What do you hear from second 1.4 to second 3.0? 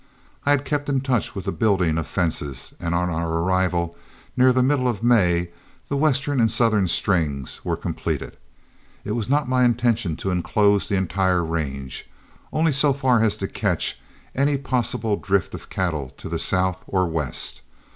the building of fences, and